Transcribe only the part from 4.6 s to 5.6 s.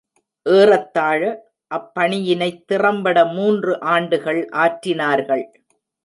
ஆற்றினார்கள்.